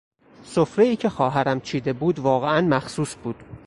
سفرهای 0.43 0.95
که 0.95 1.09
خواهرم 1.09 1.59
چیده 1.61 1.93
بود 1.93 2.19
واقعا 2.19 2.61
مخصوص 2.61 3.15
بود. 3.23 3.43